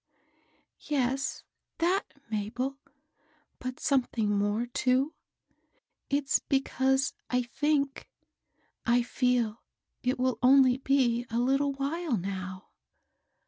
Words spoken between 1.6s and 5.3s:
(hat J Mabel; but something more, too: